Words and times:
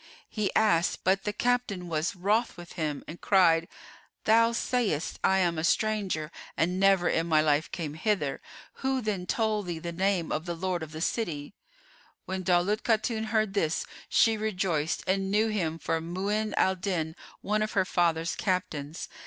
'"He 0.27 0.51
asked 0.55 1.03
but 1.03 1.25
the 1.25 1.31
captain 1.31 1.87
was 1.87 2.15
wroth 2.15 2.57
with 2.57 2.71
him 2.71 3.03
and 3.07 3.21
cried, 3.21 3.67
"Thou 4.23 4.51
sayest, 4.51 5.19
'I 5.23 5.37
am 5.37 5.59
a 5.59 5.63
stranger 5.63 6.31
and 6.57 6.79
never 6.79 7.07
in 7.07 7.27
my 7.27 7.39
life 7.39 7.69
came 7.71 7.93
hither.' 7.93 8.41
Who 8.81 8.99
then 9.01 9.27
told 9.27 9.67
thee 9.67 9.77
the 9.77 9.91
name 9.91 10.31
of 10.31 10.47
the 10.47 10.55
lord 10.55 10.81
of 10.81 10.91
the 10.91 11.01
city?" 11.01 11.53
When 12.25 12.41
Daulat 12.41 12.81
Khatun 12.81 13.25
heard 13.25 13.53
this, 13.53 13.85
she 14.09 14.37
rejoiced 14.37 15.03
and 15.05 15.29
knew 15.29 15.49
him 15.49 15.77
for 15.77 16.01
Mu'ín 16.01 16.55
al 16.57 16.77
Dín,[FN#431] 16.77 17.13
one 17.41 17.61
of 17.61 17.73
her 17.73 17.85
father's 17.85 18.35
captains. 18.35 19.07